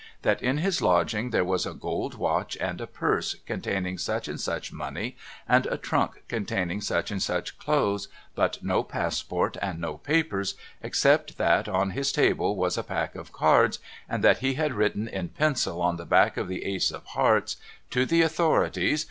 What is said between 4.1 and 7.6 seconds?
and such money and a trunk containing such and such